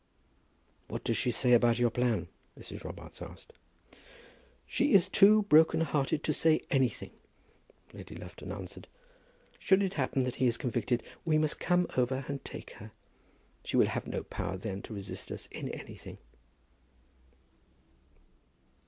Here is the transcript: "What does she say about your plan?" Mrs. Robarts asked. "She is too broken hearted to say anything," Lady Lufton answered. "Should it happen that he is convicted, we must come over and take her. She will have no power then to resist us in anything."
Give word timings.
"What 0.87 1.03
does 1.03 1.15
she 1.15 1.29
say 1.29 1.53
about 1.53 1.77
your 1.77 1.91
plan?" 1.91 2.27
Mrs. 2.59 2.83
Robarts 2.83 3.21
asked. 3.21 3.53
"She 4.65 4.93
is 4.93 5.07
too 5.07 5.43
broken 5.43 5.81
hearted 5.81 6.23
to 6.23 6.33
say 6.33 6.61
anything," 6.71 7.11
Lady 7.93 8.15
Lufton 8.15 8.51
answered. 8.51 8.87
"Should 9.59 9.83
it 9.83 9.93
happen 9.93 10.23
that 10.23 10.37
he 10.37 10.47
is 10.47 10.57
convicted, 10.57 11.03
we 11.23 11.37
must 11.37 11.59
come 11.59 11.85
over 11.97 12.25
and 12.27 12.43
take 12.43 12.71
her. 12.81 12.93
She 13.63 13.77
will 13.77 13.85
have 13.85 14.07
no 14.07 14.23
power 14.23 14.57
then 14.57 14.81
to 14.81 14.93
resist 14.95 15.31
us 15.31 15.45
in 15.51 15.69
anything." 15.69 16.17